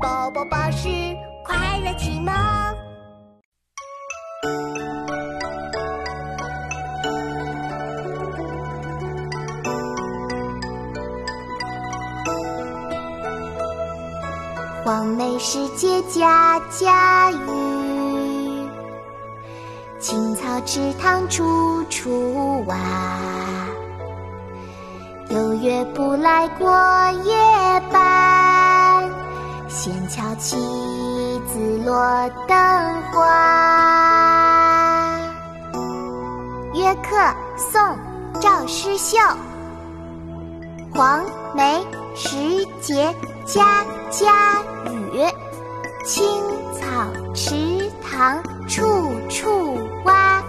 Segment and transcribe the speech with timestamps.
[0.00, 0.88] 宝宝巴士
[1.44, 2.32] 快乐启蒙。
[14.84, 17.36] 黄梅时节家家雨，
[19.98, 22.76] 青草池塘处处蛙。
[25.30, 26.70] 有月不来过
[27.24, 27.34] 夜
[27.92, 28.57] 半，
[29.80, 30.56] 闲敲棋
[31.46, 32.56] 子落灯
[33.12, 33.20] 花。
[36.74, 37.16] 约客，
[37.56, 37.80] 宋·
[38.40, 39.16] 赵师秀。
[40.92, 42.36] 黄梅时
[42.80, 43.14] 节
[43.46, 45.22] 家家雨，
[46.04, 46.26] 青
[46.74, 48.82] 草池塘处
[49.28, 50.42] 处蛙。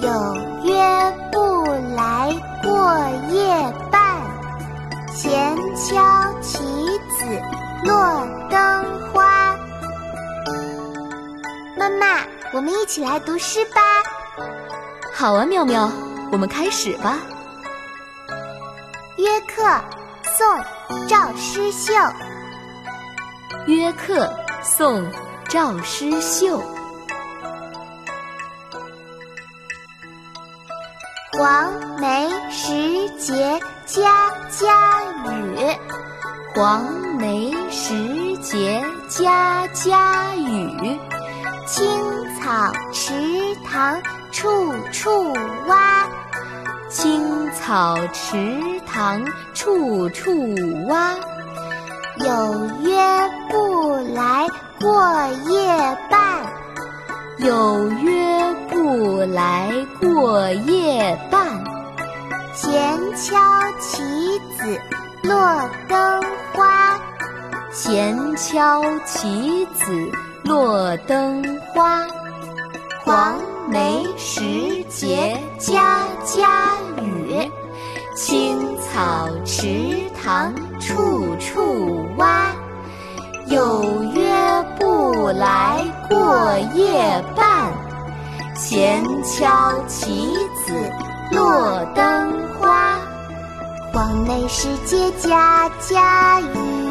[0.00, 2.98] 有约不来过
[3.30, 4.20] 夜半，
[5.14, 6.58] 闲敲棋
[7.16, 7.40] 子
[7.84, 8.21] 落
[11.82, 13.80] 妈妈，我们一起来读诗吧。
[15.12, 15.90] 好啊，妙妙，
[16.30, 17.18] 我们开始吧。
[19.16, 19.64] 约客，
[20.36, 20.46] 宋·
[21.08, 21.92] 赵师秀。
[23.66, 25.02] 约客，宋·
[25.48, 26.62] 赵师秀。
[31.32, 35.76] 黄梅时节家家雨，
[36.54, 36.84] 黄
[37.18, 41.00] 梅时节家家雨，
[41.64, 41.86] 青
[42.40, 43.12] 草池
[43.64, 45.32] 塘处处
[45.68, 46.06] 蛙，
[46.88, 49.24] 青草池塘
[49.54, 50.32] 处处
[50.88, 51.14] 蛙。
[52.18, 53.00] 有约
[53.48, 54.46] 不来
[54.80, 56.42] 过夜半，
[57.38, 61.46] 有约不来过夜半。
[62.52, 63.38] 闲敲
[63.78, 64.02] 棋
[64.58, 64.80] 子
[65.22, 66.98] 落灯花，
[67.70, 70.12] 闲敲棋子
[70.44, 72.06] 落灯花。
[73.04, 73.36] 黄
[73.68, 77.50] 梅时节家家雨，
[78.16, 79.66] 青草池
[80.22, 82.52] 塘处处蛙。
[83.46, 84.32] 有约
[84.78, 87.72] 不来过夜半，
[88.54, 90.32] 闲敲棋
[90.64, 90.72] 子
[91.32, 92.98] 落灯花。
[93.92, 96.81] 黄梅时节家家雨，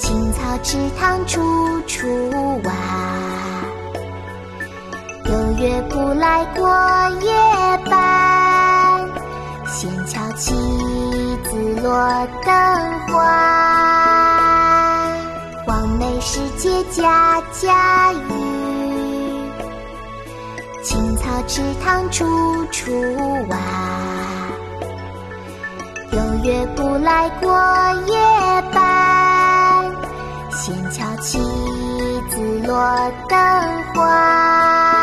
[0.00, 2.08] 青草池塘处处
[2.64, 2.72] 蛙。
[5.26, 6.66] 有约不来过
[7.20, 7.30] 夜
[7.90, 9.06] 半，
[9.68, 10.54] 闲敲棋
[11.44, 12.54] 子落灯
[13.08, 13.14] 花。
[15.66, 18.18] 黄梅时节家家雨，
[20.82, 22.24] 青草池塘处
[22.72, 22.90] 处
[23.50, 23.58] 蛙。
[26.12, 27.52] 有约不来过
[28.08, 28.16] 夜
[28.72, 28.99] 半，
[30.60, 31.38] 闲敲棋
[32.28, 33.38] 子，落灯
[33.94, 34.99] 花。